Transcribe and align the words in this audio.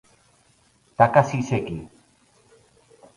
Takashi 0.97 1.39
Seki 1.47 1.77